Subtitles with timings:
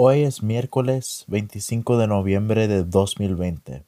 [0.00, 3.82] Hoy es miércoles 25 de noviembre de 2020.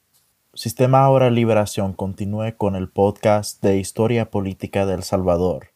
[0.53, 5.67] Sistema Ahora Liberación continúe con el podcast de Historia Política de El Salvador,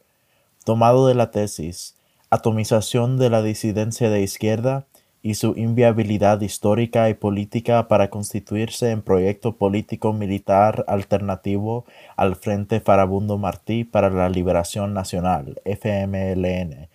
[0.65, 1.95] tomado de la tesis
[2.31, 4.87] Atomización de la disidencia de izquierda
[5.21, 11.85] y su inviabilidad histórica y política para constituirse en proyecto político militar alternativo
[12.17, 16.89] al Frente Farabundo Martí para la Liberación Nacional, FMLN,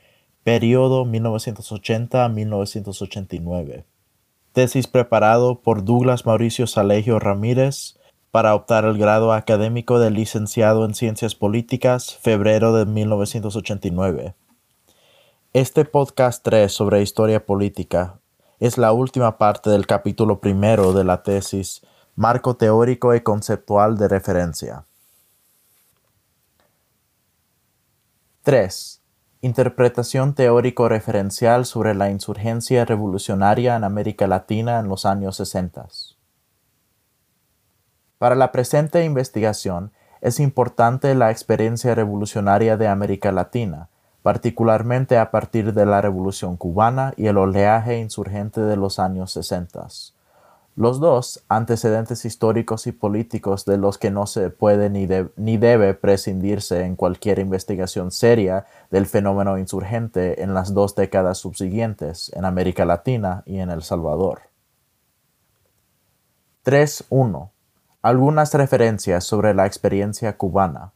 [0.44, 3.84] periodo 1980-1989.
[4.52, 7.98] Tesis preparado por Douglas Mauricio Salegio Ramírez
[8.30, 14.34] para optar el grado académico de licenciado en Ciencias Políticas, febrero de 1989.
[15.52, 18.20] Este podcast 3 sobre historia política
[18.60, 21.82] es la última parte del capítulo primero de la tesis
[22.14, 24.84] Marco teórico y conceptual de referencia.
[28.42, 28.99] 3.
[29.42, 35.88] Interpretación teórico-referencial sobre la insurgencia revolucionaria en América Latina en los años 60.
[38.18, 43.88] Para la presente investigación es importante la experiencia revolucionaria de América Latina,
[44.22, 49.88] particularmente a partir de la Revolución cubana y el oleaje insurgente de los años 60
[50.76, 55.94] los dos, antecedentes históricos y políticos de los que no se puede ni, ni, debe
[55.94, 62.84] prescindirse en cualquier investigación seria del fenómeno insurgente en las dos décadas subsiguientes en América
[62.84, 64.42] Latina y en El Salvador.
[66.64, 67.50] 3.1.
[68.02, 70.92] Algunas referencias sobre la experiencia cubana.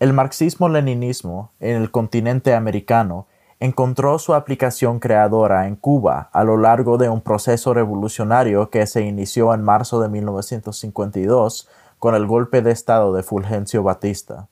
[0.00, 3.26] El marxismo-leninismo en el continente americano
[3.60, 9.02] encontró su aplicación creadora en Cuba a lo largo de un proceso revolucionario que se
[9.02, 14.48] inició en marzo de 1952 con el golpe de Estado de Fulgencio Batista.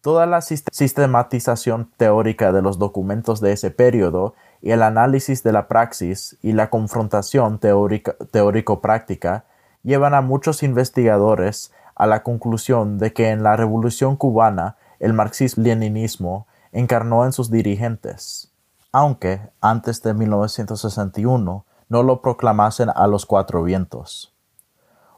[0.00, 5.66] Toda la sistematización teórica de los documentos de ese periodo y el análisis de la
[5.66, 9.44] praxis y la confrontación teórico-práctica
[9.82, 16.46] llevan a muchos investigadores a la conclusión de que en la Revolución cubana el marxismo-leninismo
[16.74, 18.50] encarnó en sus dirigentes,
[18.92, 24.34] aunque antes de 1961 no lo proclamasen a los cuatro vientos.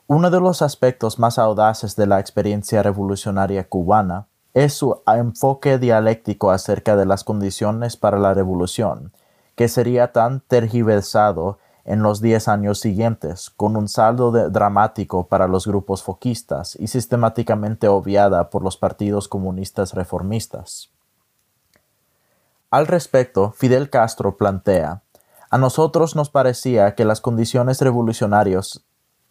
[0.07, 6.51] Uno de los aspectos más audaces de la experiencia revolucionaria cubana es su enfoque dialéctico
[6.51, 9.13] acerca de las condiciones para la revolución,
[9.55, 15.67] que sería tan tergiversado en los diez años siguientes, con un saldo dramático para los
[15.67, 20.91] grupos foquistas y sistemáticamente obviada por los partidos comunistas reformistas.
[22.77, 25.01] Al respecto, Fidel Castro plantea,
[25.49, 28.85] a nosotros nos parecía que las condiciones revolucionarias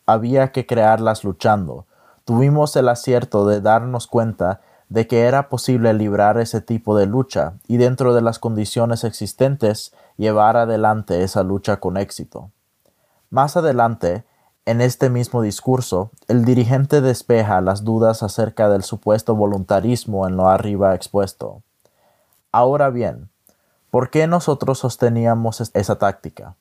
[0.07, 1.85] había que crearlas luchando.
[2.23, 7.53] Tuvimos el acierto de darnos cuenta de que era posible librar ese tipo de lucha
[7.67, 12.50] y dentro de las condiciones existentes llevar adelante esa lucha con éxito.
[13.29, 14.25] Más adelante,
[14.66, 20.50] en este mismo discurso, el dirigente despeja las dudas acerca del supuesto voluntarismo en lo
[20.50, 21.61] arriba expuesto.
[22.51, 23.29] Ahora bien,
[23.95, 26.57] ¿por qué nosotros sosteníamos esa táctica?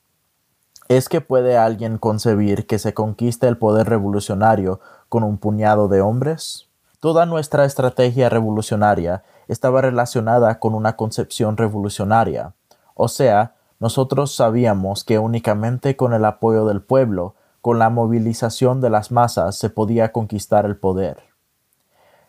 [0.86, 4.78] ¿Es que puede alguien concebir que se conquiste el poder revolucionario
[5.08, 6.68] con un puñado de hombres?
[7.00, 12.54] Toda nuestra estrategia revolucionaria estaba relacionada con una concepción revolucionaria,
[12.94, 18.90] o sea, nosotros sabíamos que únicamente con el apoyo del pueblo, con la movilización de
[18.90, 21.33] las masas, se podía conquistar el poder.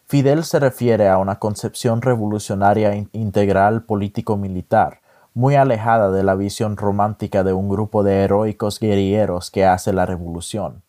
[0.07, 4.99] Fidel se refiere a una concepción revolucionaria integral político-militar,
[5.33, 10.05] muy alejada de la visión romántica de un grupo de heroicos guerrilleros que hace la
[10.05, 10.83] revolución.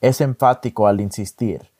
[0.00, 1.72] Es enfático al insistir,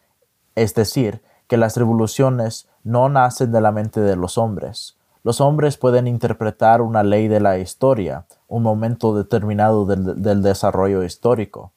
[0.57, 4.97] es decir, que las revoluciones no nacen de la mente de los hombres.
[5.23, 11.05] Los hombres pueden interpretar una ley de la historia, un momento determinado del, del desarrollo
[11.05, 11.71] histórico.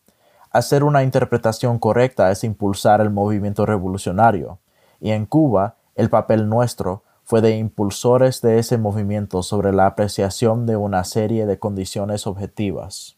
[0.50, 4.58] Hacer una interpretación correcta es impulsar el movimiento revolucionario,
[5.00, 10.66] y en Cuba el papel nuestro fue de impulsores de ese movimiento sobre la apreciación
[10.66, 13.18] de una serie de condiciones objetivas.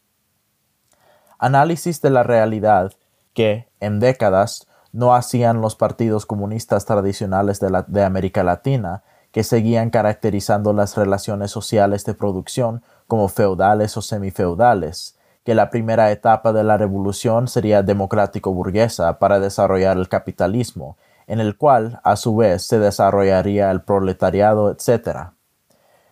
[1.38, 2.92] Análisis de la realidad
[3.34, 10.74] que, en décadas, no hacían los partidos comunistas tradicionales de, América Latina, que seguían caracterizando
[10.74, 16.76] las relaciones sociales de producción como feudales o semifeudales, que la primera etapa de la
[16.76, 20.98] revolución sería democrático-burguesa para desarrollar el capitalismo
[21.32, 25.30] en el cual a su vez se desarrollaría el proletariado, etc.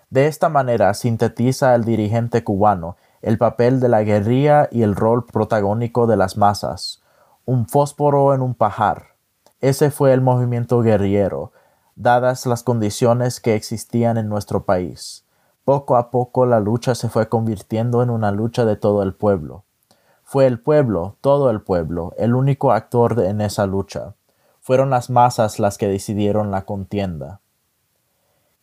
[0.09, 5.27] De esta manera sintetiza el dirigente cubano el papel de la guerrilla y el rol
[5.27, 7.03] protagónico de las masas,
[7.45, 9.15] un fósforo en un pajar.
[9.61, 11.53] Ese fue el movimiento guerrillero,
[11.97, 15.27] dadas las condiciones que existían en nuestro país.
[15.65, 19.65] Poco a poco la lucha se fue convirtiendo en una lucha de todo el pueblo.
[20.25, 24.15] Fue el pueblo, todo el pueblo, el único actor en esa lucha.
[24.71, 27.41] Fueron las masas las que decidieron la contienda.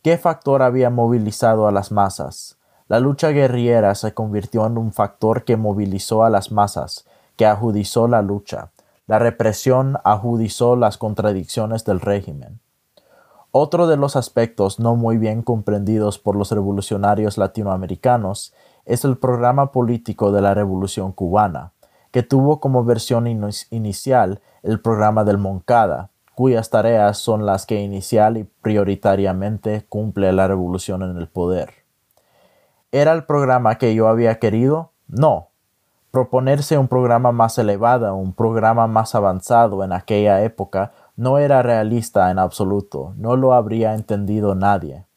[0.00, 2.56] ¿Qué factor había movilizado a las masas?
[2.86, 7.06] La lucha guerrillera se convirtió en un factor que movilizó a las masas,
[7.36, 8.70] que ajudizó la lucha.
[9.06, 12.58] La represión ajudizó las contradicciones del régimen.
[13.50, 18.54] Otro de los aspectos no muy bien comprendidos por los revolucionarios latinoamericanos
[18.86, 21.72] es el programa político de la Revolución cubana,
[22.10, 23.26] que tuvo como versión
[23.70, 30.46] inicial el programa del Moncada, cuyas tareas son las que inicial y prioritariamente cumple la
[30.46, 31.70] revolución en el poder.
[32.92, 34.92] ¿Era el programa que yo había querido?
[35.08, 35.48] No.
[36.10, 42.30] Proponerse un programa más elevado, un programa más avanzado en aquella época no era realista
[42.30, 45.07] en absoluto, no lo habría entendido nadie.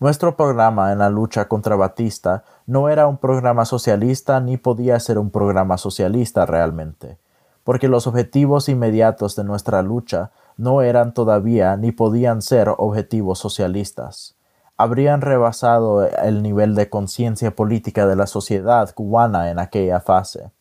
[0.00, 5.18] Nuestro programa en la lucha contra Batista no era un programa socialista ni podía ser
[5.18, 7.18] un programa socialista realmente,
[7.64, 14.38] porque los objetivos inmediatos de nuestra lucha no eran todavía ni podían ser objetivos socialistas
[14.78, 20.52] habrían rebasado el nivel de conciencia política de la sociedad cubana en aquella fase.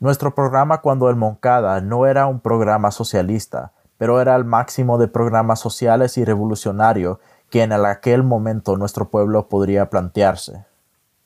[0.00, 5.08] Nuestro programa cuando el Moncada no era un programa socialista, pero era el máximo de
[5.08, 10.64] programas sociales y revolucionario que en aquel momento nuestro pueblo podría plantearse.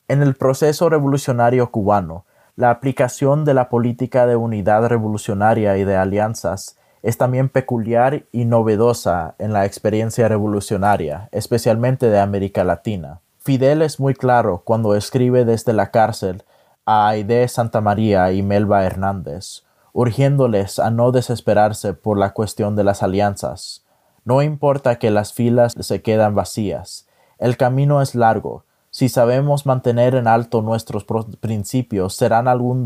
[0.07, 2.25] En el proceso revolucionario cubano,
[2.55, 8.45] la aplicación de la política de unidad revolucionaria y de alianzas es también peculiar y
[8.45, 13.19] novedosa en la experiencia revolucionaria, especialmente de América Latina.
[13.37, 16.43] Fidel es muy claro cuando escribe desde la cárcel
[16.83, 19.63] a Aide Santa María y Melba Hernández,
[19.93, 23.84] urgiéndoles a no desesperarse por la cuestión de las alianzas.
[24.25, 27.07] No importa que las filas se quedan vacías,
[27.37, 31.03] el camino es largo, si sabemos mantener en alto nuestros
[31.41, 32.85] principios, serán algún,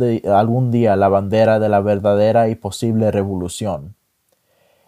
[0.72, 3.94] día la bandera de la verdadera y posible revolución.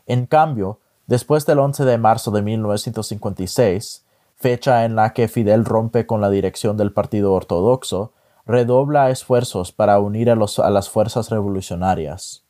[0.08, 4.04] En cambio, después del 11 de marzo de 1956,
[4.36, 8.14] fecha en la que Fidel rompe con la dirección del Partido Ortodoxo,
[8.48, 12.44] redobla esfuerzos para unir a, a las fuerzas revolucionarias.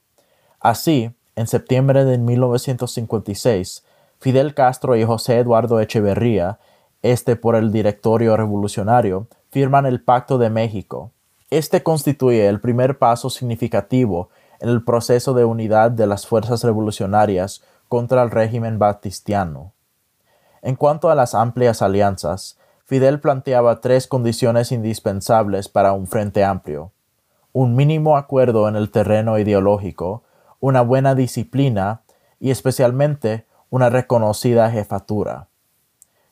[0.61, 3.83] Así, en septiembre de 1956,
[4.21, 6.59] Fidel Castro y José Eduardo Echeverría,
[7.01, 11.11] este por el Directorio Revolucionario, firman el Pacto de México.
[11.49, 14.29] Este constituye el primer paso significativo
[14.59, 19.73] en el proceso de unidad de las fuerzas revolucionarias contra el régimen batistiano.
[20.61, 26.91] En cuanto a las amplias alianzas, Fidel planteaba tres condiciones indispensables para un frente amplio.
[27.53, 30.21] Un mínimo acuerdo en el terreno ideológico,
[30.59, 32.03] una buena disciplina
[32.39, 35.47] y especialmente una reconocida jefatura.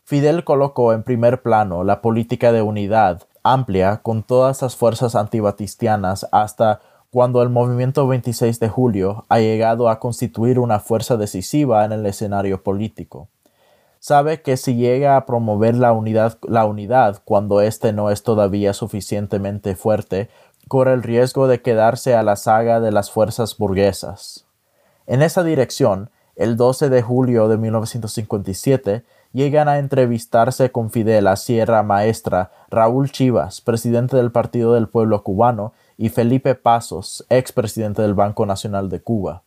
[0.03, 6.27] Fidel colocó en primer plano la política de unidad amplia con todas las fuerzas antibatistianas
[6.31, 6.81] hasta
[7.11, 12.05] cuando el movimiento 26 de julio ha llegado a constituir una fuerza decisiva en el
[12.05, 13.29] escenario político.
[13.99, 18.73] Sabe que si llega a promover la unidad, la unidad cuando éste no es todavía
[18.73, 20.29] suficientemente fuerte,
[20.67, 24.45] corre el riesgo de quedarse a la saga de las fuerzas burguesas.
[25.07, 29.03] En esa dirección, el 12 de julio de 1957,
[29.33, 35.21] llegan a entrevistarse con Fidel a Sierra Maestra Raúl Chivas, presidente del Partido del Pueblo
[35.21, 39.43] Cubano, y Felipe Pasos, ex presidente del Banco Nacional de Cuba.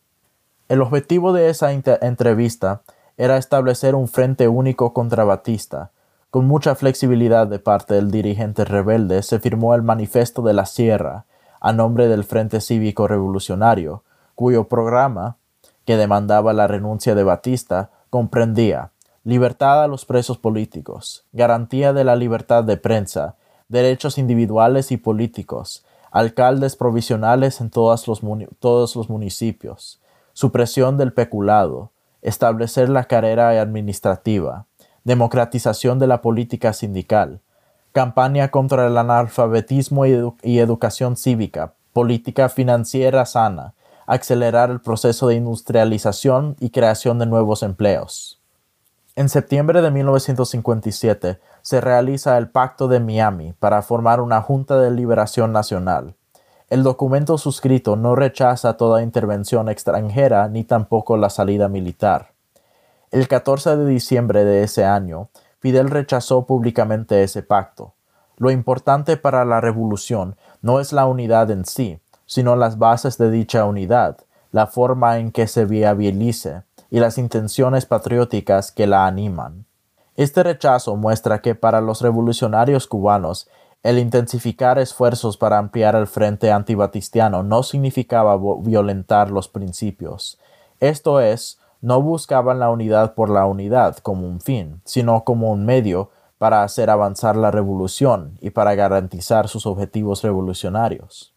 [0.69, 2.83] El objetivo de esa entrevista
[3.17, 5.89] era establecer un frente único contra Batista.
[6.29, 11.25] Con mucha flexibilidad de parte del dirigente rebelde se firmó el Manifesto de la Sierra,
[11.59, 14.03] a nombre del Frente Cívico Revolucionario,
[14.35, 15.37] cuyo programa,
[15.85, 18.91] que demandaba la renuncia de Batista, comprendía
[19.23, 23.35] libertad a los presos políticos, garantía de la libertad de prensa,
[23.69, 28.21] derechos individuales y políticos, alcaldes provisionales en todos los,
[28.59, 30.01] todos los municipios,
[30.33, 34.65] supresión del peculado, establecer la carrera administrativa,
[35.03, 37.39] democratización de la política sindical,
[37.93, 43.73] campaña contra el analfabetismo y, educación cívica, política financiera sana,
[44.07, 48.39] acelerar el proceso de industrialización y creación de nuevos empleos.
[49.15, 54.89] En septiembre de 1957, se realiza el Pacto de Miami para formar una Junta de
[54.89, 56.15] Liberación Nacional.
[56.69, 62.33] El documento suscrito no rechaza toda intervención extranjera ni tampoco la salida militar.
[63.11, 65.29] El 14 de diciembre de ese año,
[65.59, 67.93] Fidel rechazó públicamente ese pacto.
[68.37, 73.31] Lo importante para la revolución no es la unidad en sí, sino las bases de
[73.31, 74.17] dicha unidad,
[74.51, 79.65] la forma en que se viabilice y las intenciones patrióticas que la animan.
[80.15, 83.49] Este rechazo muestra que para los revolucionarios cubanos
[83.83, 90.39] el intensificar esfuerzos para ampliar el frente antibatistiano no significaba violentar los principios.
[90.79, 95.65] Esto es, no buscaban la unidad por la unidad como un fin, sino como un
[95.65, 101.32] medio para hacer avanzar la revolución y para garantizar sus objetivos revolucionarios.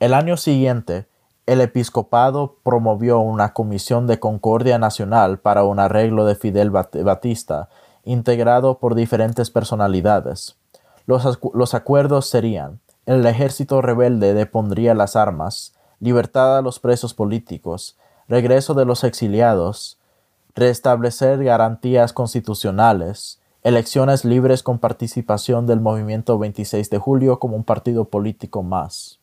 [0.00, 1.08] El año siguiente,
[1.46, 7.68] el episcopado promovió una comisión de concordia nacional para un arreglo de Fidel Batista,
[8.04, 10.56] integrado por diferentes personalidades.
[11.06, 17.96] Los, acuerdos serían el ejército rebelde depondría las armas, libertad a los presos políticos,
[18.28, 19.98] regreso de los exiliados,
[20.54, 28.04] restablecer garantías constitucionales, elecciones libres con participación del movimiento 26 de julio como un partido
[28.04, 29.17] político más.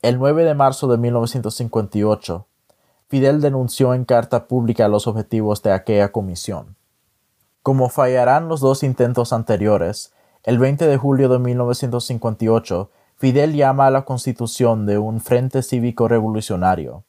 [0.00, 2.46] El 9 de marzo de 1958,
[3.08, 6.76] Fidel denunció en carta pública los objetivos de aquella comisión.
[7.64, 10.12] Como fallarán los dos intentos anteriores,
[10.44, 16.06] el 20 de julio de 1958, Fidel llama a la constitución de un Frente Cívico
[16.06, 17.02] Revolucionario.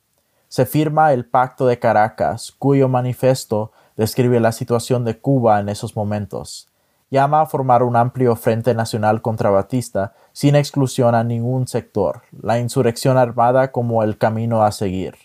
[0.47, 5.95] Se firma el Pacto de Caracas, cuyo manifiesto describe la situación de Cuba en esos
[5.95, 6.69] momentos,
[7.09, 12.59] llama a formar un amplio frente nacional contra Batista sin exclusión a ningún sector, la
[12.59, 15.15] insurrección armada como el camino a seguir,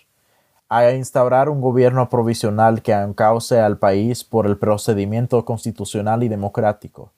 [0.69, 7.13] a instaurar un gobierno provisional que encauce al país por el procedimiento constitucional y democrático.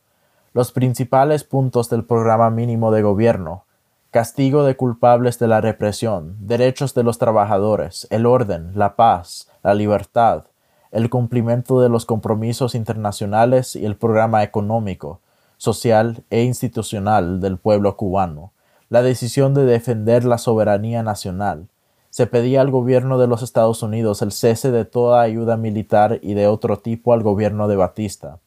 [0.53, 3.65] Los principales puntos del programa mínimo de gobierno,
[4.11, 9.75] castigo de culpables de la represión, derechos de los trabajadores, el orden, la paz, la
[9.75, 10.45] libertad,
[10.91, 15.21] el cumplimiento de los compromisos internacionales y el programa económico,
[15.57, 18.53] social e institucional del pueblo cubano,
[18.89, 21.69] la decisión de defender la soberanía nacional.
[22.11, 26.35] Se pedía al gobierno de los Estados Unidos el cese de toda ayuda militar y
[26.35, 28.39] de otro tipo al gobierno de Batista.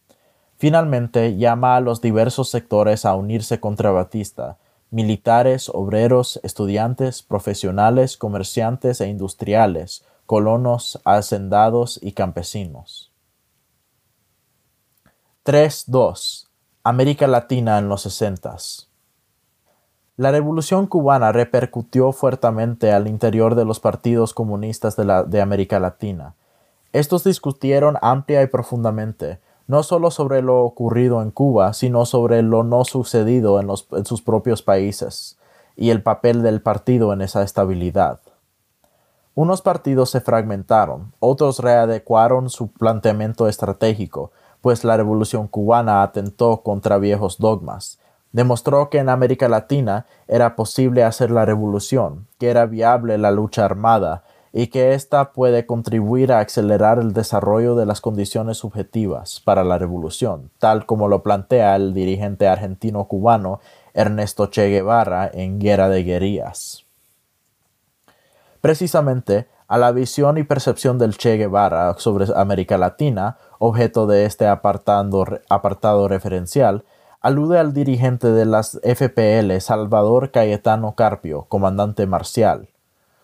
[0.58, 4.58] Finalmente, llama a los diversos sectores a unirse contra Batista,
[4.92, 13.12] militares, obreros, estudiantes, profesionales, comerciantes e industriales, colonos, hacendados y campesinos.
[15.44, 16.46] 3.2.
[16.84, 18.56] América Latina en los 60.
[20.18, 26.36] La revolución cubana repercutió fuertemente al interior de los partidos comunistas de, de América Latina.
[26.94, 32.64] Estos discutieron amplia y profundamente, no solo sobre lo ocurrido en Cuba, sino sobre lo
[32.64, 35.40] no sucedido en sus propios países
[35.76, 38.20] y el papel del partido en esa estabilidad.
[39.36, 44.32] Unos partidos se fragmentaron, otros readecuaron su planteamiento estratégico,
[44.62, 48.00] pues la revolución cubana atentó contra viejos dogmas.
[48.32, 53.66] Demostró que en América Latina era posible hacer la revolución, que era viable la lucha
[53.66, 59.64] armada y que ésta puede contribuir a acelerar el desarrollo de las condiciones subjetivas para
[59.64, 63.60] la revolución, tal como lo plantea el dirigente argentino-cubano
[63.94, 66.89] Ernesto Che Guevara en Guerra de Guerrillas.
[68.62, 74.48] Precisamente, a la visión y percepción del Che Guevara sobre América Latina, objeto de este
[74.48, 76.84] apartado referencial,
[77.22, 82.70] alude al dirigente de las FPL, Salvador Cayetano Carpio, comandante marcial.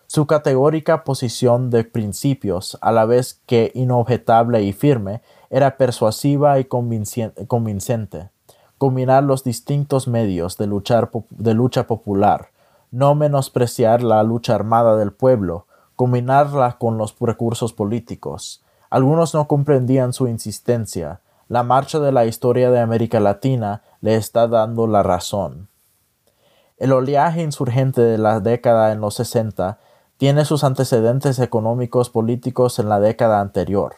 [0.06, 6.64] Su categórica posición de principios, a la vez que inobjetable y firme, era persuasiva y
[6.64, 8.30] convincente.
[8.78, 12.50] Combinar los distintos medios de, lucha popular,
[12.90, 15.66] no menospreciar la lucha armada del pueblo,
[15.96, 18.62] combinarla con los recursos políticos.
[18.90, 21.20] Algunos no comprendían su insistencia.
[21.48, 25.68] La marcha de la historia de América Latina le está dando la razón.
[26.78, 29.78] El oleaje insurgente de la década en los 60
[30.18, 33.96] tiene sus antecedentes económicos políticos en la década anterior.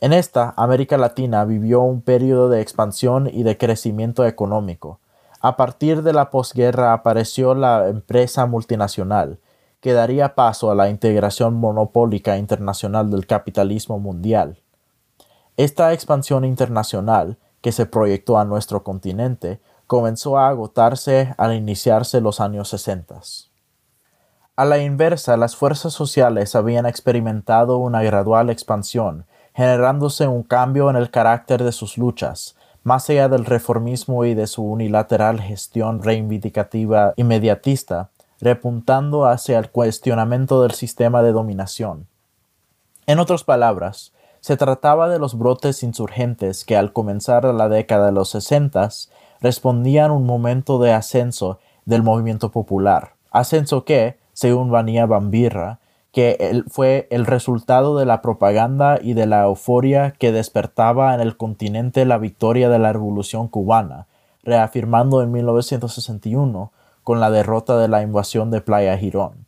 [0.00, 4.98] En esta, América Latina vivió un periodo de expansión y de crecimiento económico.
[5.40, 9.38] A partir de la posguerra apareció la empresa multinacional,
[9.80, 14.58] que daría paso a la integración monopólica internacional del capitalismo mundial.
[15.56, 22.40] Esta expansión internacional, que se proyectó a nuestro continente, comenzó a agotarse al iniciarse los
[22.40, 23.20] años 60.
[24.56, 30.96] A la inversa, las fuerzas sociales habían experimentado una gradual expansión, generándose un cambio en
[30.96, 37.12] el carácter de sus luchas, más allá del reformismo y de su unilateral gestión reivindicativa
[37.16, 38.10] inmediatista,
[38.40, 42.06] repuntando hacia el cuestionamiento del sistema de dominación.
[43.06, 48.12] En otras palabras, se trataba de los brotes insurgentes que al comenzar la década de
[48.12, 49.10] los sesentas
[49.40, 55.79] respondían a un momento de ascenso del movimiento popular, ascenso que, según Vanía Bambirra,
[56.12, 61.36] que fue el resultado de la propaganda y de la euforia que despertaba en el
[61.36, 64.06] continente la victoria de la Revolución cubana,
[64.42, 66.72] reafirmando en 1961
[67.04, 69.46] con la derrota de la invasión de Playa Girón.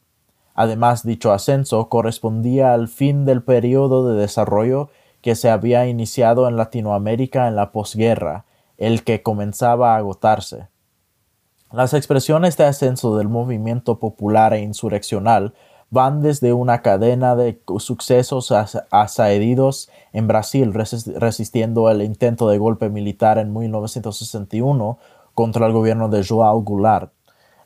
[0.55, 4.91] Además, dicho ascenso correspondía al fin del periodo de desarrollo
[5.21, 8.45] que se había iniciado en Latinoamérica en la posguerra,
[8.77, 10.69] el que comenzaba a agotarse.
[11.73, 15.55] Las expresiones de ascenso del movimiento popular e insurreccional
[15.93, 18.51] van desde una cadena de sucesos
[18.91, 24.99] asaedidos en Brasil resistiendo el intento de golpe militar en 1961
[25.35, 27.13] contra el gobierno de João Goulart,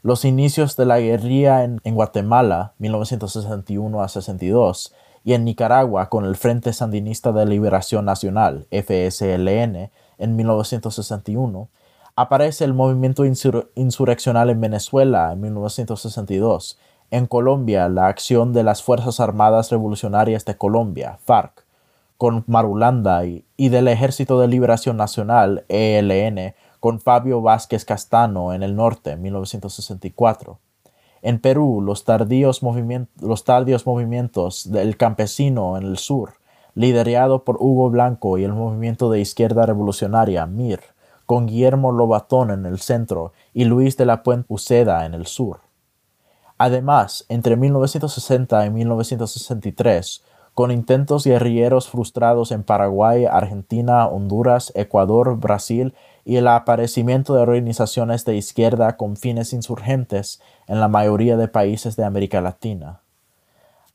[0.02, 4.92] los inicios de la guerrilla en, en Guatemala 1961 a 62
[5.22, 11.68] y en Nicaragua con el Frente Sandinista de Liberación Nacional FSLN en 1961
[12.16, 16.76] aparece el movimiento insurreccional en Venezuela en 1962
[17.10, 21.64] en Colombia, la acción de las Fuerzas Armadas Revolucionarias de Colombia, FARC,
[22.16, 28.74] con Marulanda y, del Ejército de Liberación Nacional, ELN, con Fabio Vázquez Castano en el
[28.74, 30.58] norte, 1964.
[31.22, 32.60] En Perú, los tardíos,
[33.20, 36.34] los tardíos movimientos del campesino en el sur,
[36.74, 40.80] liderado por Hugo Blanco y el movimiento de izquierda revolucionaria, MIR,
[41.24, 45.65] con Guillermo Lobatón en el centro y Luis de la Puente Uceda en el sur.
[46.58, 50.22] Además, entre 1960 y 1963,
[50.54, 55.92] con intentos guerrilleros frustrados en Paraguay, Argentina, Honduras, Ecuador, Brasil
[56.24, 61.94] y el aparecimiento de organizaciones de izquierda con fines insurgentes en la mayoría de países
[61.96, 63.00] de América Latina.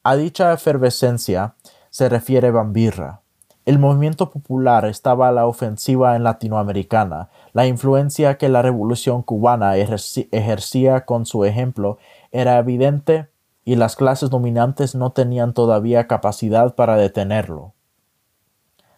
[0.03, 1.55] A dicha efervescencia
[1.89, 3.21] se refiere Bambirra.
[3.65, 7.29] El movimiento popular estaba a la ofensiva en Latinoamericana.
[7.53, 11.99] La influencia que la revolución cubana ejercía con su ejemplo
[12.31, 13.29] era evidente
[13.63, 17.73] y las clases dominantes no tenían todavía capacidad para detenerlo.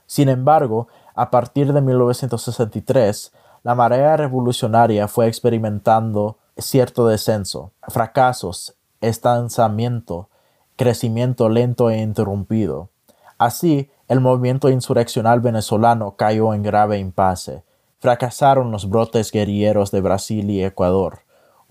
[0.06, 10.30] Sin embargo, a partir de 1963, la marea revolucionaria fue experimentando cierto descenso, fracasos, estancamiento,
[10.76, 12.90] crecimiento lento e interrumpido.
[13.38, 17.64] Así, el movimiento insurreccional venezolano cayó en grave impasse.
[18.00, 21.23] Fracasaron los brotes guerrilleros de Brasil y Ecuador.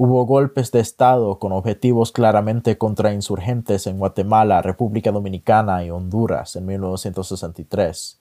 [0.04, 6.66] Hubo golpes de Estado con objetivos claramente contrainsurgentes en Guatemala, República Dominicana y Honduras en
[6.66, 8.18] 1963.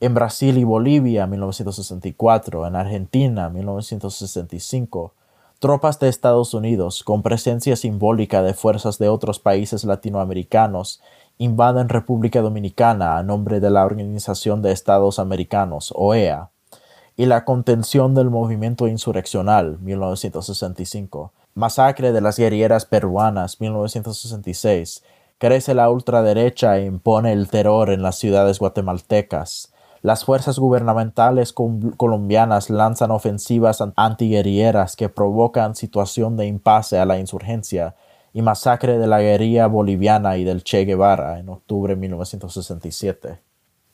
[0.00, 5.14] En Brasil y Bolivia en 1964, en Argentina en 1965,
[5.60, 11.00] tropas de Estados Unidos, con presencia simbólica de fuerzas de otros países latinoamericanos,
[11.38, 16.50] invaden República Dominicana a nombre de la Organización de Estados Americanos, OEA,
[17.16, 25.02] y la contención del movimiento insurreccional 1965, masacre de las guerrilleras peruanas 1966,
[25.38, 29.72] crece la ultraderecha e impone el terror en las ciudades guatemaltecas.
[30.00, 37.94] Las fuerzas gubernamentales colombianas lanzan ofensivas antiguerrilleras que provocan situación de impasse a la insurgencia
[38.32, 43.40] y masacre de la guerrilla boliviana y del Che Guevara en octubre de 1967.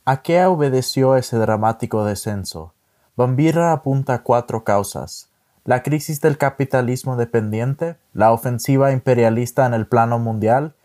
[0.04, 2.72] ¿A qué obedeció ese dramático descenso?
[3.18, 5.28] Bambira apunta a cuatro causas.
[5.64, 10.76] La crisis del capitalismo dependiente, la ofensiva imperialista en el plano mundial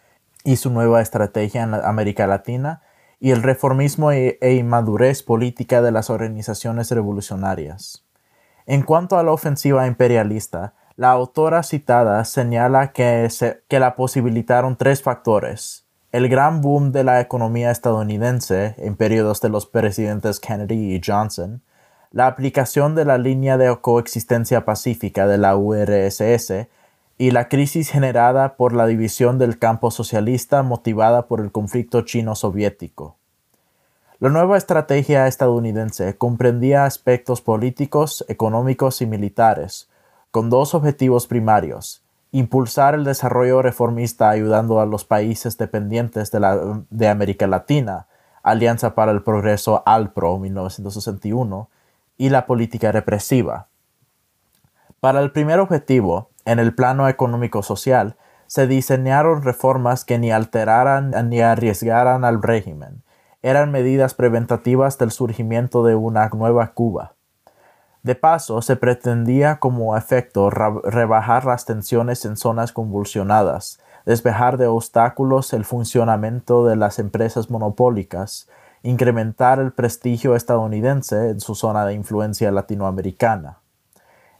[0.43, 2.81] y su nueva estrategia en América Latina,
[3.19, 8.03] y el reformismo e, e, inmadurez política de las organizaciones revolucionarias.
[8.65, 13.29] En cuanto a la ofensiva imperialista, la autora citada señala que,
[13.67, 15.85] que la posibilitaron tres factores.
[16.11, 21.61] El gran boom de la economía estadounidense en periodos de los presidentes Kennedy y Johnson,
[22.13, 26.67] la aplicación de la línea de coexistencia pacífica de la URSS
[27.17, 33.17] y la crisis generada por la división del campo socialista motivada por el conflicto chino-soviético.
[34.19, 39.89] La nueva estrategia estadounidense comprendía aspectos políticos, económicos y militares,
[40.29, 47.07] con dos objetivos primarios, impulsar el desarrollo reformista ayudando a los países dependientes de, de
[47.07, 48.05] América Latina,
[48.43, 51.69] Alianza para el Progreso ALPRO 1961,
[52.17, 53.67] y la política represiva.
[54.99, 58.15] Para el primer objetivo, en el plano económico-social,
[58.47, 63.03] se diseñaron reformas que ni alteraran ni arriesgaran al régimen.
[63.41, 67.15] Eran medidas preventativas del surgimiento de una nueva Cuba.
[68.03, 75.53] De paso, se pretendía como efecto rebajar las tensiones en zonas convulsionadas, despejar de obstáculos
[75.53, 78.49] el funcionamiento de las empresas monopólicas,
[78.83, 83.57] incrementar el prestigio estadounidense en su zona de influencia latinoamericana.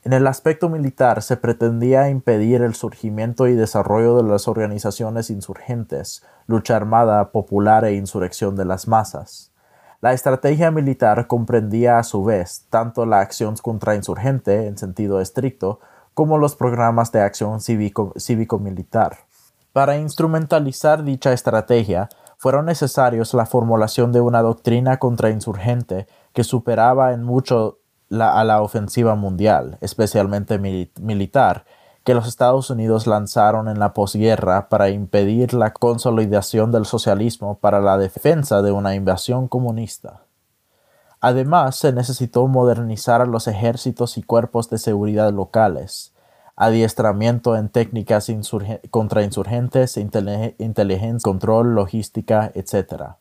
[0.04, 6.24] En el aspecto militar se pretendía impedir el surgimiento y desarrollo de las organizaciones insurgentes,
[6.46, 9.54] lucha armada, popular e insurrección de las masas.
[10.02, 15.80] La estrategia militar comprendía a su vez tanto la acción contrainsurgente en sentido estricto
[16.14, 19.20] como los programas de acción cívico-militar.
[19.72, 22.10] Para instrumentalizar dicha estrategia,
[22.44, 27.80] fueron necesarios la formulación de una doctrina contrainsurgente que superaba en mucho
[28.12, 31.64] a la ofensiva mundial, especialmente militar,
[32.04, 37.80] que los Estados Unidos lanzaron en la posguerra para impedir la consolidación del socialismo para
[37.80, 40.24] la defensa de una invasión comunista.
[41.22, 46.13] Además, se necesitó modernizar a los ejércitos y cuerpos de seguridad locales,
[46.56, 48.32] adiestramiento en técnicas
[48.90, 53.16] contrainsurgentes, inteligencia, control, logística, etc.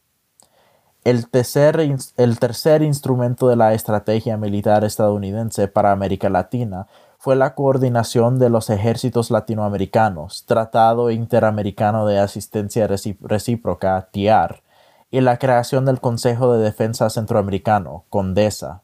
[1.05, 1.81] El tercer,
[2.16, 6.87] el tercer instrumento de la estrategia militar estadounidense para América Latina
[7.18, 14.62] fue la coordinación de los ejércitos latinoamericanos, Tratado Interamericano de Asistencia Recíproca, TIAR,
[15.11, 18.83] y la creación del Consejo de Defensa Centroamericano, CONDESA.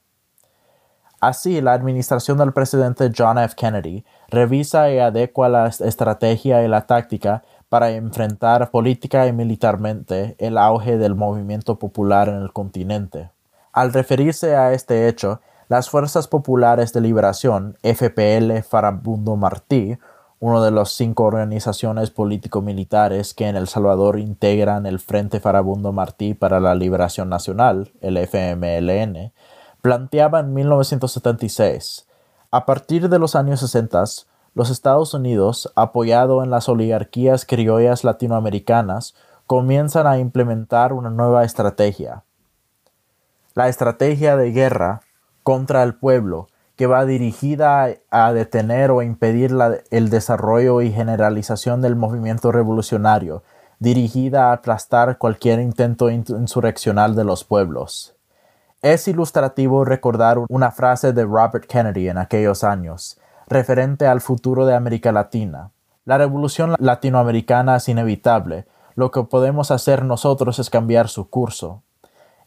[1.20, 3.57] Así, la administración del presidente John F.
[3.57, 10.57] Kennedy revisa y adecua la estrategia y la táctica para enfrentar política y militarmente el
[10.57, 13.31] auge del movimiento popular en el continente.
[13.72, 19.98] Al referirse a este hecho, las Fuerzas Populares de Liberación, FPL Farabundo Martí,
[20.40, 26.35] una de las cinco organizaciones político-militares que en El Salvador integran el Frente Farabundo Martí
[26.35, 29.33] para la Liberación Nacional, el FMLN,
[29.88, 32.07] planteaba en 1976,
[32.51, 34.05] a partir de los años 60,
[34.53, 39.14] los Estados Unidos, apoyado en las oligarquías criollas latinoamericanas,
[39.46, 42.22] comienzan a implementar una nueva estrategia.
[43.55, 45.01] La estrategia de guerra
[45.42, 49.57] contra el pueblo, que va dirigida a detener o impedir
[49.90, 53.42] el desarrollo y generalización del movimiento revolucionario,
[53.79, 58.17] dirigida a aplastar cualquier intento insurreccional de los pueblos.
[58.83, 64.77] Es ilustrativo recordar una frase de Robert Kennedy en aquellos años, referente al futuro de
[64.77, 65.73] América Latina.
[66.05, 71.83] La revolución latinoamericana es inevitable, lo que podemos hacer nosotros es cambiar su curso.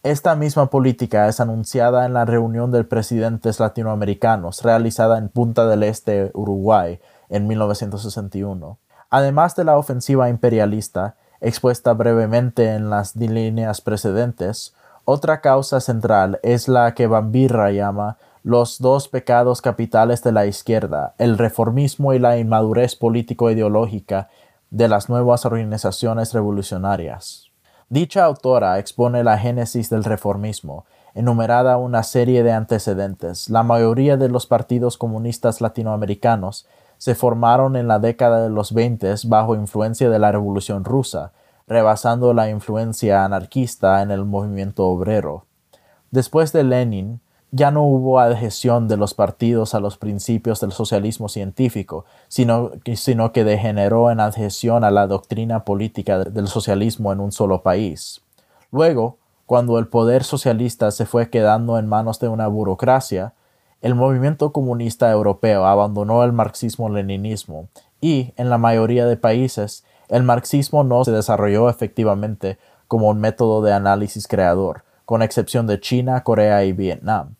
[0.03, 5.83] Esta misma política es anunciada en la reunión de presidentes latinoamericanos realizada en Punta del
[5.83, 8.77] Este, Uruguay, en 1961.
[9.09, 14.73] Además de la ofensiva imperialista, expuesta brevemente en las líneas precedentes,
[15.11, 21.15] otra causa central es la que Bambirra llama los dos pecados capitales de la izquierda,
[21.17, 24.29] el reformismo y la inmadurez político-ideológica
[24.69, 27.51] de las nuevas organizaciones revolucionarias.
[27.89, 33.49] Dicha autora expone la génesis del reformismo, enumerada una serie de antecedentes.
[33.49, 39.13] La mayoría de los partidos comunistas latinoamericanos se formaron en la década de los 20
[39.25, 41.33] bajo influencia de la Revolución rusa,
[41.67, 45.45] rebasando la influencia anarquista en el movimiento obrero.
[46.11, 47.21] Después de Lenin,
[47.51, 53.43] ya no hubo adhesión de los partidos a los principios del socialismo científico, sino, que
[53.43, 58.21] degeneró en adhesión a la doctrina política del socialismo en un solo país.
[58.71, 63.33] Luego, cuando el poder socialista se fue quedando en manos de una burocracia,
[63.81, 67.67] el movimiento comunista europeo abandonó el marxismo-leninismo
[67.99, 73.61] y, en la mayoría de países, el marxismo no se desarrolló efectivamente como un método
[73.61, 77.35] de análisis creador, con excepción de China, Corea y Vietnam.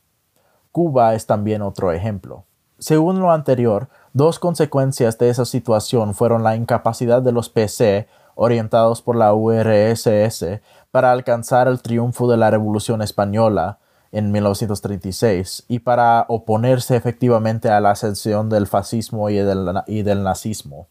[0.71, 2.45] Cuba es también otro ejemplo.
[2.79, 9.01] Según lo anterior, dos consecuencias de esa situación fueron la incapacidad de los PC, orientados
[9.01, 13.79] por la URSS, para alcanzar el triunfo de la Revolución Española
[14.13, 20.23] en 1936 y para oponerse efectivamente a la ascensión del fascismo y del, y del
[20.23, 20.88] nazismo.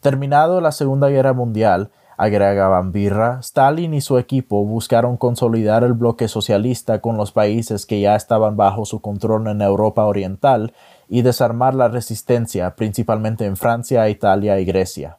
[0.00, 6.28] Terminado la Segunda Guerra Mundial, agrega Bambirra, Stalin y su equipo buscaron consolidar el bloque
[6.28, 10.72] socialista con los países que ya estaban bajo su control en Europa Oriental
[11.08, 15.18] y desarmar la resistencia, principalmente en Francia, Italia y Grecia.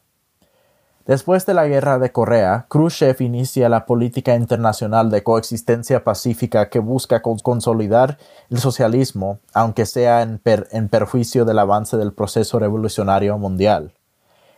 [1.04, 6.78] Después de la guerra de Corea, Khrushchev inicia la política internacional de coexistencia pacífica que
[6.78, 8.16] busca consolidar
[8.48, 13.92] el socialismo, aunque sea en perjuicio del avance del proceso revolucionario mundial.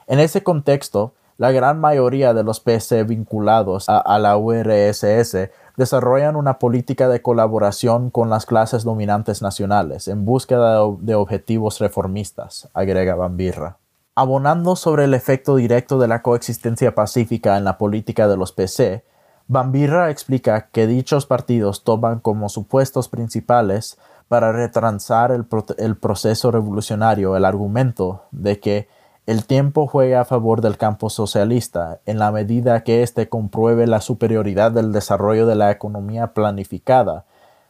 [0.07, 6.59] En ese contexto, la gran mayoría de los PC vinculados a, la URSS desarrollan una
[6.59, 13.79] política de colaboración con las clases dominantes nacionales en búsqueda de objetivos reformistas, agrega Bambirra.
[14.15, 19.05] Abonando sobre el efecto directo de la coexistencia pacífica en la política de los PC,
[19.49, 25.47] Bambirra explica que dichos partidos toman como supuestos principales para retransar el,
[25.79, 28.89] el proceso revolucionario el argumento de que
[29.25, 34.01] el tiempo juega a favor del campo socialista en la medida que éste compruebe la
[34.01, 37.25] superioridad del desarrollo de la economía planificada.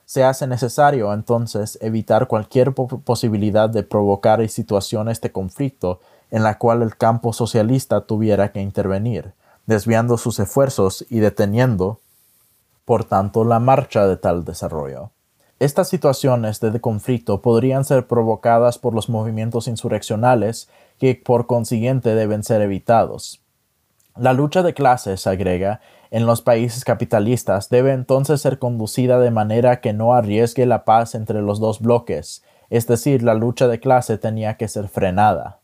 [0.07, 6.81] Se hace necesario entonces evitar cualquier posibilidad de provocar situaciones de conflicto en la cual
[6.81, 9.35] el campo socialista tuviera que intervenir,
[9.67, 12.01] desviando sus esfuerzos y deteniendo,
[12.87, 15.11] por tanto, la marcha de tal desarrollo.
[15.63, 22.43] Estas situaciones de conflicto podrían ser provocadas por los movimientos insurreccionales que por consiguiente deben
[22.43, 23.41] ser evitados.
[24.17, 29.81] La lucha de clases, agrega, en los países capitalistas debe entonces ser conducida de manera
[29.81, 34.19] que no arriesgue la paz entre los dos bloques, es decir, la lucha de clase
[34.19, 35.61] tenía que ser frenada.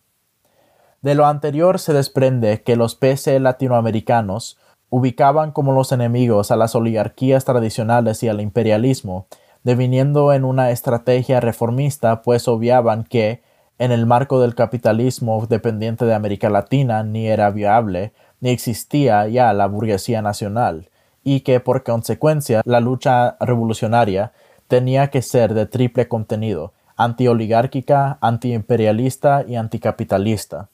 [1.02, 4.58] De lo anterior se desprende que los PC latinoamericanos
[4.90, 9.26] ubicaban como los enemigos a las oligarquías tradicionales y al imperialismo,
[9.68, 13.42] deviniendo en una estrategia reformista, pues obviaban que,
[13.78, 19.52] en el marco del capitalismo dependiente de América Latina, ni era viable, ni existía ya
[19.52, 20.88] la burguesía nacional,
[21.22, 24.32] y que por consecuencia la lucha revolucionaria
[24.68, 30.70] tenía que ser de triple contenido, antioligárquica, antiimperialista y anticapitalista.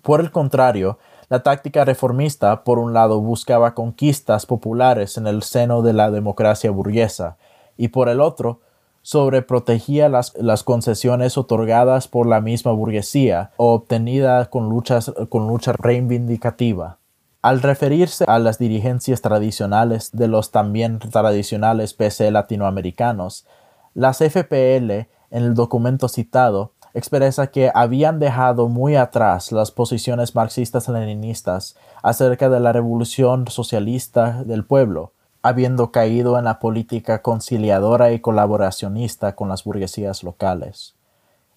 [0.00, 5.82] Por el contrario, la táctica reformista, por un lado, buscaba conquistas populares en el seno
[5.82, 7.36] de la democracia burguesa,
[7.76, 8.60] y por el otro,
[9.02, 15.72] sobreprotegía las, las concesiones otorgadas por la misma burguesía o obtenidas con, luchas, con lucha
[15.72, 16.98] reivindicativa.
[17.42, 23.46] Al referirse a las dirigencias tradicionales de los también tradicionales PC latinoamericanos,
[23.94, 31.76] las FPL, en el documento citado, expresa que habían dejado muy atrás las posiciones marxistas-leninistas
[32.02, 39.34] acerca de la revolución socialista del pueblo, habiendo caído en la política conciliadora y colaboracionista
[39.34, 40.94] con las burguesías locales.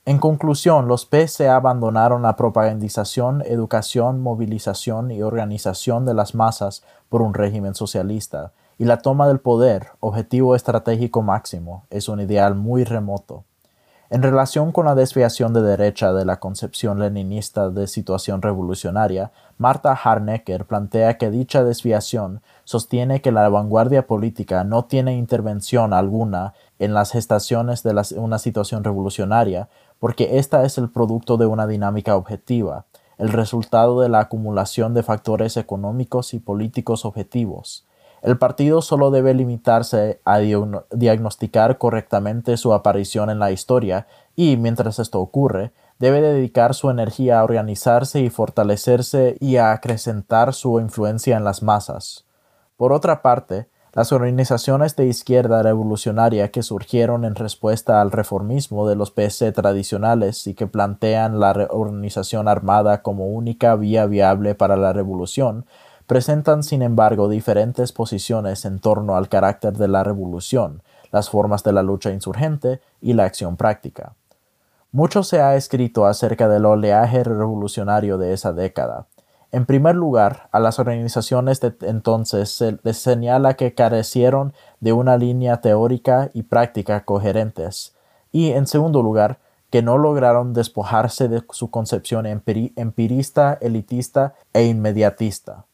[0.05, 7.21] En conclusión, los PC abandonaron la propagandización, educación, movilización y organización de las masas por
[7.21, 12.83] un régimen socialista, y la toma del poder, objetivo estratégico máximo, es un ideal muy
[12.83, 13.45] remoto.
[14.13, 19.91] En relación con la desviación de derecha de la concepción leninista de situación revolucionaria, Marta
[19.95, 26.93] Harnecker plantea que dicha desviación sostiene que la vanguardia política no tiene intervención alguna en
[26.93, 32.85] las gestaciones de una situación revolucionaria, porque ésta es el producto de una dinámica objetiva,
[33.17, 37.83] el resultado de la acumulación de factores económicos y políticos objetivos.
[38.23, 44.97] El partido solo debe limitarse a diagnosticar correctamente su aparición en la historia y, mientras
[44.97, 51.35] esto ocurre, debe dedicar su energía a organizarse y fortalecerse y a acrecentar su influencia
[51.35, 52.25] en las masas.
[52.77, 58.95] Por otra parte, las organizaciones de izquierda revolucionaria que surgieron en respuesta al reformismo de
[58.95, 64.93] los PC tradicionales y que plantean la organización armada como única vía viable para la
[64.93, 65.65] revolución
[66.13, 71.73] presentan sin embargo diferentes posiciones en torno al carácter de la revolución, las formas de
[71.73, 74.13] la lucha insurgente y la acción práctica.
[74.91, 79.07] Mucho se ha escrito acerca del oleaje revolucionario de esa década.
[79.51, 85.17] En primer lugar, a las organizaciones de entonces se les señala que carecieron de una
[85.17, 87.95] línea teórica y práctica coherentes,
[88.31, 89.39] y en segundo lugar,
[89.71, 95.65] que no lograron despojarse de su concepción empirista, elitista e inmediatista.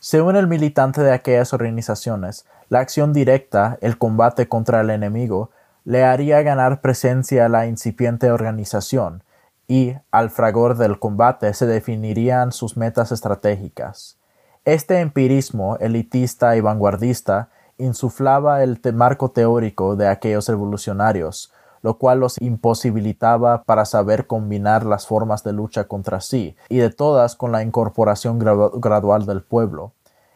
[0.00, 5.50] Según el militante de aquellas organizaciones, la acción directa, el combate contra el enemigo,
[5.84, 9.24] le haría ganar presencia a la incipiente organización,
[9.66, 14.18] y, al fragor del combate, se definirían sus metas estratégicas.
[14.64, 22.40] Este empirismo elitista y vanguardista insuflaba el marco teórico de aquellos revolucionarios, lo cual los
[22.40, 27.62] imposibilitaba para saber combinar las formas de lucha contra sí, y de todas con la
[27.62, 29.92] incorporación gradual del pueblo.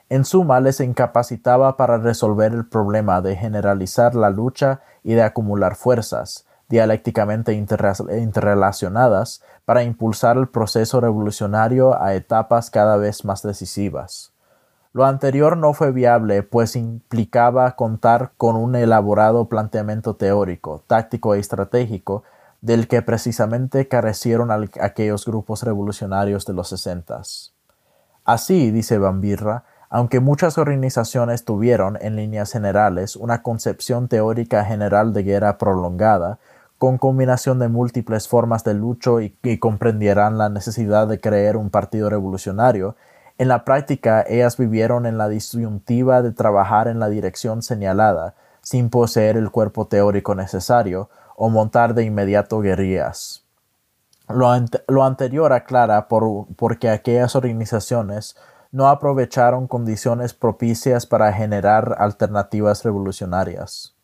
[0.09, 5.75] En suma, les incapacitaba para resolver el problema de generalizar la lucha y de acumular
[5.75, 14.32] fuerzas, dialécticamente interrelacionadas, para impulsar el proceso revolucionario a etapas cada vez más decisivas.
[14.95, 21.41] Lo anterior no fue viable, pues implicaba contar con un elaborado planteamiento teórico, táctico y
[21.41, 22.25] estratégico,
[22.61, 27.55] del que precisamente carecieron aquellos grupos revolucionarios de los sesentas.
[28.25, 35.23] Así, dice Bambirra, aunque muchas organizaciones tuvieron, en líneas generales, una concepción teórica general de
[35.23, 36.39] guerra prolongada,
[36.79, 41.71] con combinación de múltiples formas de lucho y, y comprendieran la necesidad de crear un
[41.71, 42.95] partido revolucionario,
[43.43, 48.89] en la práctica, ellas vivieron en la disyuntiva de trabajar en la dirección señalada, sin
[48.89, 53.45] poseer el cuerpo teórico necesario o montar de inmediato guerrillas.
[54.29, 58.37] Lo, anterior aclara por, porque aquellas organizaciones
[58.71, 63.97] no aprovecharon condiciones propicias para generar alternativas revolucionarias.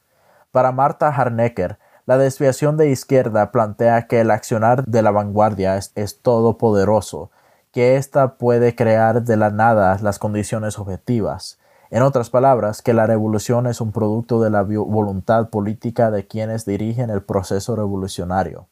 [0.50, 5.92] Para Marta Harnecker, la desviación de izquierda plantea que el accionar de la vanguardia es,
[5.94, 7.30] es todopoderoso,
[7.72, 11.58] que ésta puede crear de la nada las condiciones objetivas.
[11.90, 16.66] En otras palabras, que la revolución es un producto de la voluntad política de quienes
[16.66, 18.66] dirigen el proceso revolucionario.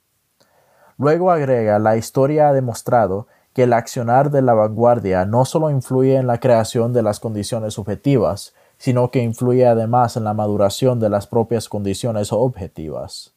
[0.98, 6.16] Luego agrega, la historia ha demostrado que el accionar de la vanguardia no solo influye
[6.16, 11.08] en la creación de las condiciones objetivas, sino que influye además en la maduración de
[11.08, 13.32] las propias condiciones objetivas.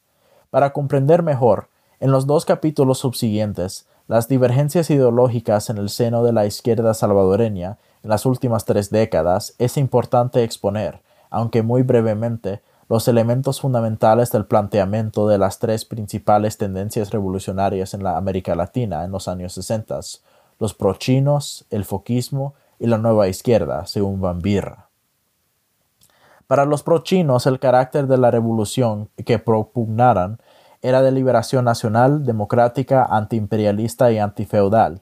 [0.49, 1.67] Para comprender mejor,
[2.01, 7.77] en los dos capítulos subsiguientes, las divergencias ideológicas en el seno de la izquierda salvadoreña
[8.01, 14.45] en las últimas tres décadas es importante exponer, aunque muy brevemente, los elementos fundamentales del
[14.45, 19.99] planteamiento de las tres principales tendencias revolucionarias en la América Latina en los años 60,
[20.57, 24.87] los prochinos, el foquismo y la nueva izquierda, según Van Birra.
[26.47, 30.39] Para los prochinos, el carácter de la revolución que propugnaran
[30.81, 35.01] era de liberación nacional, democrática, antiimperialista y antifeudal.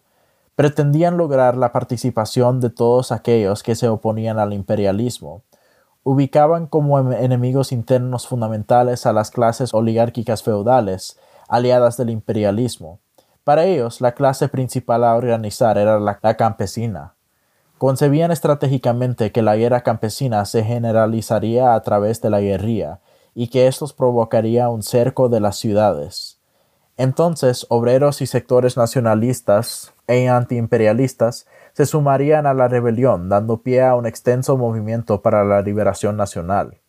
[0.55, 5.43] Pretendían lograr la participación de todos aquellos que se oponían al imperialismo,
[6.03, 12.99] ubicaban como em-, enemigos internos fundamentales a las clases oligárquicas feudales, aliadas del imperialismo.
[13.43, 17.13] Para ellos, la clase principal a organizar era la, campesina.
[17.77, 22.99] Concebían estratégicamente que la guerra campesina se generalizaría a través de la guerrilla
[23.39, 26.39] y que esto provocaría un cerco de las ciudades.
[26.97, 33.93] Entonces, obreros y sectores nacionalistas e antiimperialistas se sumarían a la rebelión, dando pie a
[33.93, 36.80] un extenso movimiento para la liberación nacional.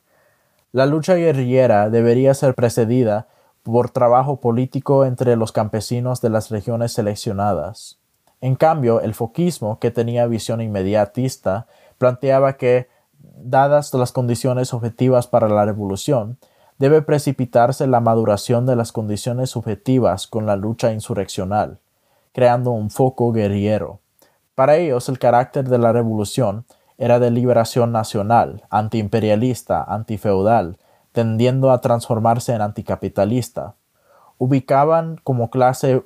[0.73, 3.29] La lucha guerrillera debería ser precedida
[3.63, 7.99] por trabajo político entre los campesinos de las regiones seleccionadas.
[8.41, 11.67] En cambio, el foquismo, que tenía visión inmediatista,
[11.99, 12.89] planteaba que,
[13.43, 16.39] dadas las condiciones objetivas para la revolución,
[16.79, 21.79] debe precipitarse la maduración de las condiciones subjetivas con la lucha insurreccional,
[22.33, 24.01] creando un foco guerrillero.
[24.55, 26.65] Para ellos el carácter de la revolución
[26.99, 30.79] era de liberación nacional, antiimperialista, antifeudal,
[31.13, 33.75] tendiendo a transformarse en anticapitalista.
[34.37, 36.03] Ubicaban como clase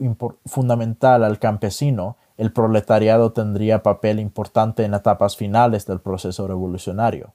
[0.47, 7.35] fundamental al campesino, el proletariado tendría papel importante en etapas finales del proceso revolucionario.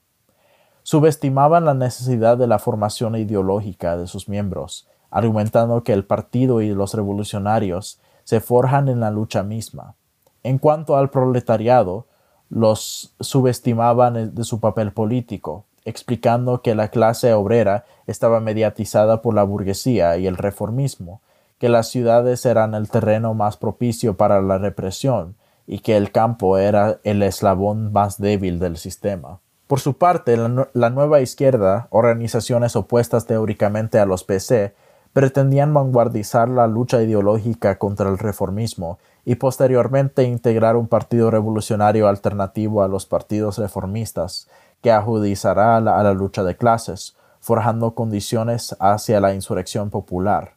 [0.84, 6.74] Subestimaban la necesidad de la formación ideológica de sus miembros, argumentando que el partido y
[6.74, 9.96] los revolucionarios se forjan en la lucha misma.
[10.44, 12.06] En cuanto al proletariado,
[12.50, 19.44] los subestimaban de su papel político, explicando que la clase obrera estaba mediatizada por la
[19.44, 21.22] burguesía y el reformismo,
[21.60, 26.58] que las ciudades eran el terreno más propicio para la represión y que el campo
[26.58, 29.40] era el eslabón más débil del sistema.
[29.68, 34.74] Por su parte, la, nueva izquierda, organizaciones opuestas teóricamente a los PC,
[35.12, 42.82] pretendían vanguardizar la lucha ideológica contra el reformismo y posteriormente integrar un partido revolucionario alternativo
[42.82, 44.48] a los partidos reformistas,
[44.82, 50.57] que ajudizará a la, lucha de clases, forjando condiciones hacia la insurrección popular.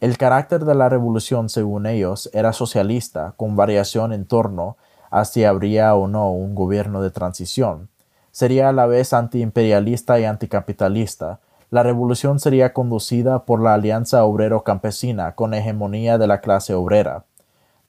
[0.00, 4.76] El carácter de la revolución, según ellos, era socialista, con variación en torno
[5.10, 7.88] a si habría o no un gobierno de transición.
[8.32, 11.40] Sería a la vez antiimperialista y anticapitalista.
[11.70, 17.24] La revolución sería conducida por la Alianza Obrero-Campesina con hegemonía de la clase obrera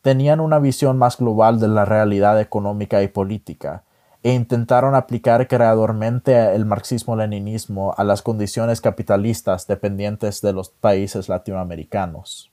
[0.01, 3.83] tenían una visión más global de la realidad económica y política,
[4.23, 12.51] e intentaron aplicar creadormente el marxismo-leninismo a las condiciones capitalistas dependientes de los países latinoamericanos.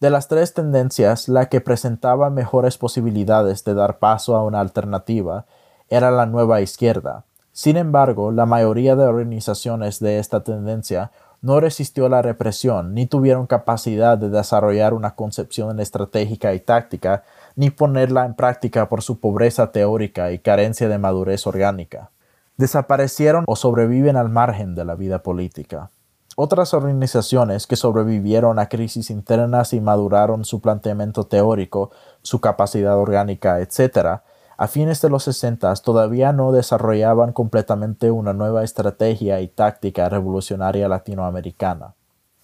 [0.00, 5.46] De las tres tendencias, la que presentaba mejores posibilidades de dar paso a una alternativa
[5.88, 7.24] era la nueva izquierda.
[7.52, 13.46] Sin embargo, la mayoría de organizaciones de esta tendencia no resistió la represión, ni tuvieron
[13.46, 17.24] capacidad de desarrollar una concepción estratégica y táctica,
[17.56, 22.10] ni ponerla en práctica por su pobreza teórica y carencia de madurez orgánica.
[22.56, 25.90] Desaparecieron o sobreviven al margen de la vida política.
[26.34, 31.90] Otras organizaciones que sobrevivieron a crisis internas y maduraron su planteamiento teórico,
[32.22, 34.22] su capacidad orgánica, etc.,
[34.56, 40.88] a fines de los 60 todavía no desarrollaban completamente una nueva estrategia y táctica revolucionaria
[40.88, 41.94] latinoamericana.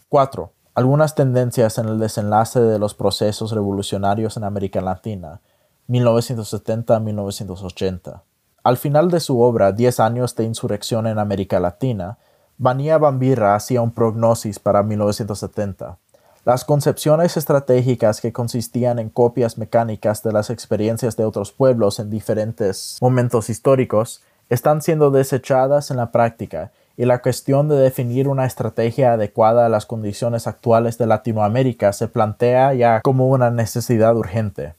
[0.08, 0.50] 4.
[0.78, 5.40] Algunas tendencias en el desenlace de los procesos revolucionarios en América Latina,
[5.88, 8.22] 1970-1980.
[8.62, 12.18] Al final de su obra Diez años de insurrección en América Latina,
[12.58, 15.98] Vanilla Bambirra hacía un prognosis para 1970.
[16.44, 22.08] Las concepciones estratégicas que consistían en copias mecánicas de las experiencias de otros pueblos en
[22.08, 28.44] diferentes momentos históricos están siendo desechadas en la práctica y la cuestión de definir una
[28.44, 34.74] estrategia adecuada a las condiciones actuales de Latinoamérica se plantea ya como una necesidad urgente.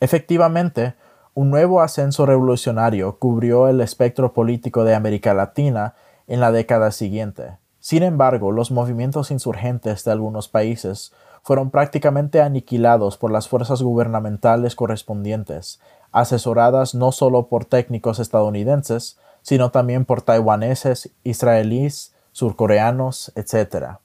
[0.00, 0.94] Efectivamente,
[1.34, 5.94] un nuevo ascenso revolucionario cubrió el espectro político de América Latina
[6.26, 7.58] en la década siguiente.
[7.78, 11.12] Sin embargo, los movimientos insurgentes de algunos países
[11.42, 15.80] fueron prácticamente aniquilados por las fuerzas gubernamentales correspondientes,
[16.12, 23.98] asesoradas no solo por técnicos estadounidenses, sino también por taiwaneses, israelíes, surcoreanos, etc.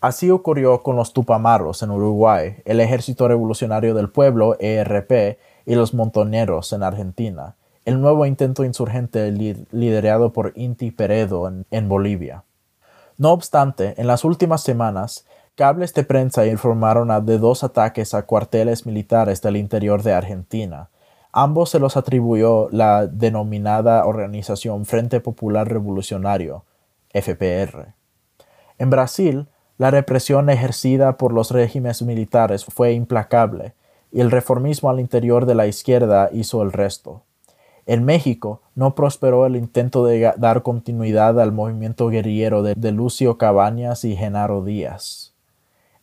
[0.00, 5.94] Así ocurrió con los Tupamaros en Uruguay, el Ejército Revolucionario del Pueblo, ERP, y los
[5.94, 12.44] Montoneros en Argentina, el nuevo intento insurgente liderado por Inti Peredo en Bolivia.
[13.16, 15.24] No obstante, en las últimas semanas,
[15.54, 20.88] cables de prensa informaron de dos ataques a cuarteles militares del interior de Argentina.
[21.36, 26.64] Ambos se los atribuyó la denominada organización Frente Popular Revolucionario,
[27.12, 27.94] FPR.
[28.78, 33.74] En Brasil, la represión ejercida por los regímenes militares fue implacable,
[34.12, 37.24] y el reformismo al interior de la izquierda hizo el resto.
[37.84, 44.04] En México no prosperó el intento de dar continuidad al movimiento guerrillero de, Lucio Cabañas
[44.04, 45.23] y Genaro Díaz.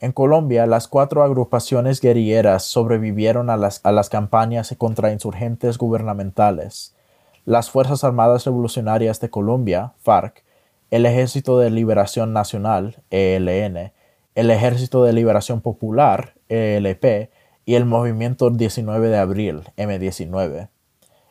[0.02, 6.96] En Colombia, las cuatro agrupaciones guerrilleras sobrevivieron a las, a las campañas contra insurgentes gubernamentales.
[7.46, 10.44] Las Fuerzas Armadas Revolucionarias de Colombia, FARC,
[10.90, 13.94] el Ejército de Liberación Nacional, ELN,
[14.34, 17.30] el Ejército de Liberación Popular, ELP,
[17.64, 20.70] y el Movimiento 19 de Abril, M19.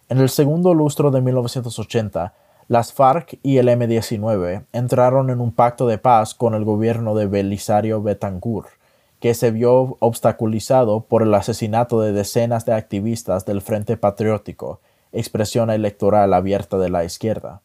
[0.09, 2.35] En el segundo lustro de 1980,
[2.71, 7.27] las FARC y el M-19 entraron en un pacto de paz con el gobierno de
[7.27, 8.69] Belisario Betancourt,
[9.19, 14.79] que se vio obstaculizado por el asesinato de decenas de activistas del Frente Patriótico,
[15.11, 17.61] expresión electoral abierta de la izquierda.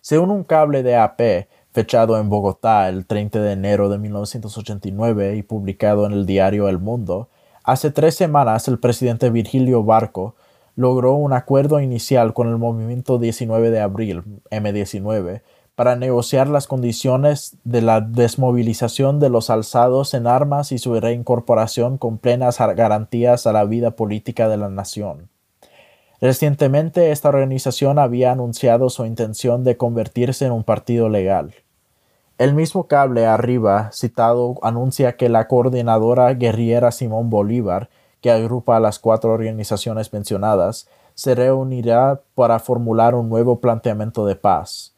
[0.00, 5.42] Según un cable de AP fechado en Bogotá el 30 de enero de 1989 y
[5.42, 7.28] publicado en el diario El Mundo,
[7.62, 10.34] hace tres semanas el presidente Virgilio Barco
[10.80, 15.42] logró un acuerdo inicial con el movimiento 19 de abril, M19,
[15.74, 21.98] para negociar las condiciones de la desmovilización de los alzados en armas y su reincorporación
[21.98, 25.28] con plenas garantías a la vida política de la nación.
[26.18, 31.56] Recientemente esta organización había anunciado su intención de convertirse en un partido legal.
[32.38, 37.90] El mismo cable arriba citado anuncia que la coordinadora guerrillera Simón Bolívar
[38.20, 44.36] que agrupa a las cuatro organizaciones mencionadas, se reunirá para formular un nuevo planteamiento de
[44.36, 44.94] paz.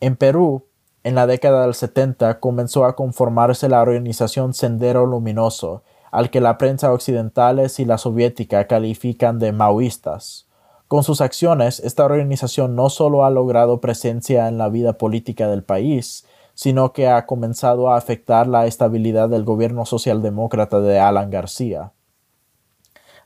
[0.00, 0.64] En Perú,
[1.02, 6.58] en la década del 70 comenzó a conformarse la organización Sendero Luminoso, al que la
[6.58, 10.46] prensa occidentales y la soviética califican de maoístas.
[10.88, 15.62] Con sus acciones, esta organización no solo ha logrado presencia en la vida política del
[15.62, 21.92] país, sino que ha comenzado a afectar la estabilidad del gobierno socialdemócrata de Alan García.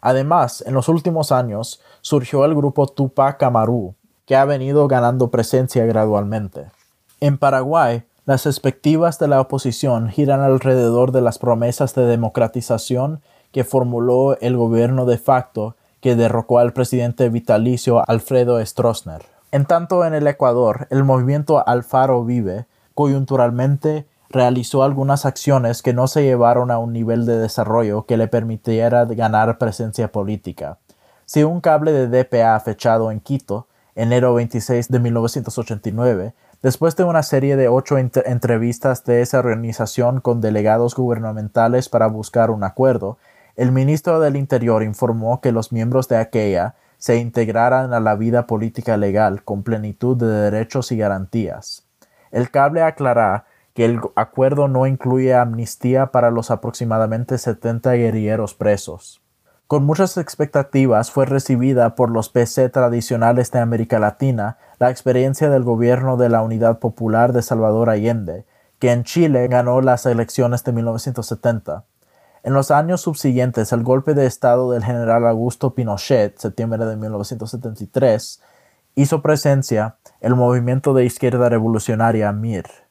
[0.05, 3.95] Además, en los últimos años surgió el grupo Tupac Amaru,
[4.27, 6.67] que ha venido ganando presencia gradualmente.
[7.21, 13.65] En Paraguay, las perspectivas de la oposición giran alrededor de las promesas de democratización que
[13.65, 19.23] formuló el gobierno de facto que derrocó al presidente vitalicio Alfredo Stroessner.
[19.53, 24.05] En tanto, en el Ecuador, el movimiento Alfaro Vive, coyunturalmente
[24.35, 29.05] realizó algunas acciones que no se llevaron a un nivel de desarrollo que le permitiera
[29.07, 30.79] ganar presencia política.
[31.25, 37.23] Si un cable de DPA fechado en Quito, enero 26 de 1989, después de una
[37.23, 43.19] serie de ocho entrevistas de esa organización con delegados gubernamentales para buscar un acuerdo,
[43.57, 48.47] el ministro del Interior informó que los miembros de aquella se integraran a la vida
[48.47, 51.85] política legal con plenitud de derechos y garantías.
[52.33, 59.21] El cable aclara que el acuerdo no incluye amnistía para los aproximadamente 70 guerrilleros presos.
[59.67, 65.65] Con muchas expectativas fue recibida por los PC tradicionales de América Latina la experiencia del
[65.65, 68.45] gobierno de la Unidad Popular de Salvador Allende,
[68.79, 71.85] que en Chile ganó las elecciones de 1970.
[72.45, 78.43] En los años subsiguientes, el golpe de Estado del general Augusto Pinochet, septiembre de 1973,
[78.97, 82.84] hizo presencia el movimiento de izquierda revolucionaria MIR.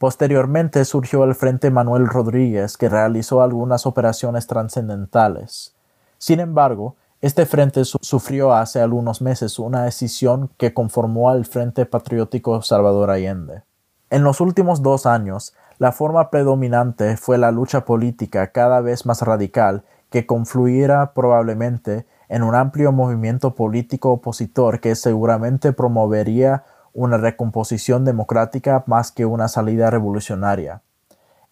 [0.00, 5.74] Posteriormente surgió el Frente Manuel Rodríguez, que realizó algunas operaciones trascendentales.
[6.16, 12.62] Sin embargo, Este frente sufrió hace algunos meses una decisión que conformó al Frente Patriótico
[12.62, 13.62] Salvador Allende.
[14.08, 19.20] En los últimos dos años, la forma predominante fue la lucha política cada vez más
[19.20, 28.04] radical que confluirá probablemente en un amplio movimiento político opositor que seguramente promovería una recomposición
[28.04, 30.82] democrática más que una salida revolucionaria.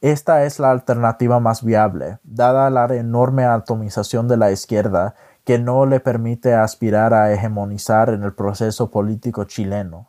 [0.01, 5.14] Esta es la alternativa más viable, dada la enorme atomización de la izquierda
[5.45, 10.09] que no le permite aspirar a hegemonizar en el proceso político chileno.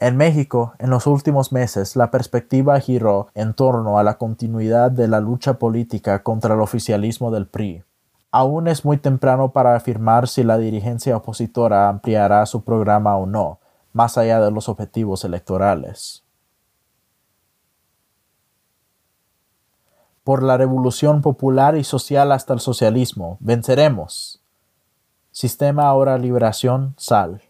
[0.00, 5.08] En México, en los últimos meses, la perspectiva giró en torno a la continuidad de
[5.08, 7.82] la lucha política contra el oficialismo del PRI.
[8.30, 13.58] Aún es muy temprano para afirmar si la dirigencia opositora ampliará su programa o no,
[13.98, 16.22] más allá de los objetivos electorales.
[20.22, 24.40] Por la revolución popular y social hasta el socialismo, venceremos.
[25.32, 27.47] Sistema Ahora Liberación, Sal.